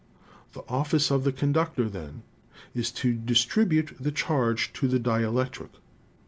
[0.53, 2.23] The office of the conduc tor, then,
[2.73, 5.69] is to distribute the charge to the dielectric.